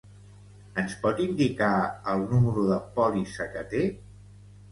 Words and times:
Ens 0.83 0.93
pot 1.03 1.19
indicar 1.25 1.69
el 2.13 2.25
número 2.31 2.63
de 2.71 2.79
pòlissa 2.95 3.49
que 3.57 3.65
té? 3.75 3.83